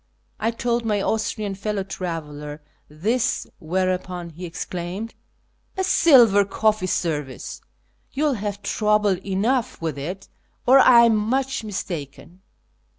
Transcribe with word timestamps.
I 0.39 0.49
told 0.49 0.83
my 0.83 0.99
Austrian 0.99 1.53
fellow 1.53 1.83
traveller 1.83 2.63
this, 2.89 3.45
whereupon 3.59 4.31
he 4.31 4.47
exclaimed:" 4.47 5.13
A 5.77 5.83
silver 5.83 6.43
coffee 6.43 6.87
service! 6.87 7.61
You 8.11 8.23
will 8.23 8.33
have 8.33 8.63
trouble 8.63 9.23
enough 9.23 9.79
with 9.79 9.99
it, 9.99 10.27
or 10.65 10.79
I 10.79 11.01
am 11.03 11.15
much 11.15 11.63
mistaken. 11.63 12.41